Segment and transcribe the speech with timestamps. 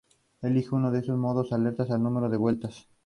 [0.41, 2.87] Elegir uno de esos modos altera el número de vueltas.